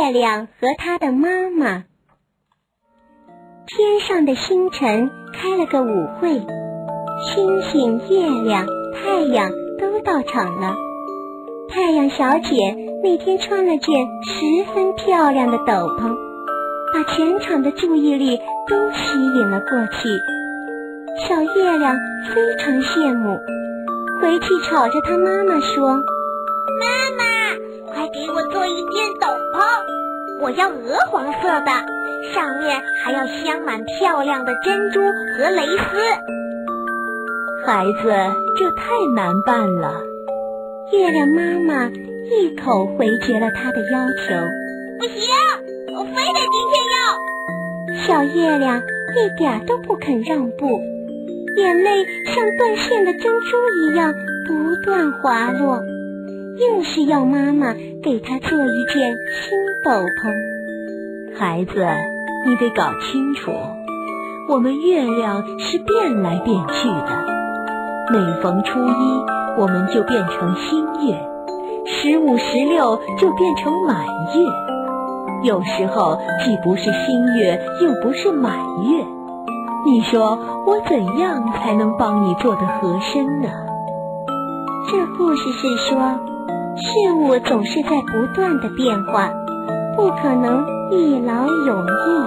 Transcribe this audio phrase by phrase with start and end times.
[0.00, 1.84] 月亮和他的妈妈。
[3.66, 6.40] 天上的星辰开了个舞会，
[7.28, 10.74] 星星、月亮、太阳都到场了。
[11.68, 13.94] 太阳小姐那天穿了件
[14.24, 15.64] 十分漂亮的斗
[15.98, 16.16] 篷，
[16.94, 18.38] 把全场的注意力
[18.68, 20.08] 都吸引了过去。
[21.28, 21.94] 小月亮
[22.34, 23.38] 非常羡慕，
[24.22, 25.90] 回去吵着她妈妈说
[26.80, 26.86] ：“妈
[27.18, 29.39] 妈，快给我做一件斗篷，
[30.42, 31.70] 我要鹅黄色的，
[32.34, 35.98] 上面还要镶满漂亮的珍珠和蕾丝。”
[37.66, 38.10] 孩子，
[38.58, 40.02] 这太难办了。
[40.92, 44.34] 月亮妈妈一口回绝了他的要求。
[44.98, 45.28] 不行，
[45.94, 46.96] 我非得今天要。
[48.06, 50.80] 小月亮一点都不肯让步，
[51.56, 54.14] 眼泪像断线的珍珠一样
[54.46, 55.80] 不断滑落，
[56.58, 61.38] 硬是要妈妈给她做一件新爆棚。
[61.38, 61.86] 孩子，
[62.46, 63.50] 你得搞清楚，
[64.48, 67.08] 我们月亮是变来变去的，
[68.12, 69.40] 每逢初一。
[69.58, 71.18] 我们就变成新月，
[71.84, 75.48] 十五、十六就变成满月。
[75.48, 79.04] 有时候既不是新月，又不是满月。
[79.84, 83.48] 你说我怎样才能帮你做得合身呢？
[84.90, 85.98] 这故事是说，
[86.76, 89.30] 事物总是在不断的变化，
[90.00, 92.19] 不可能一劳永逸。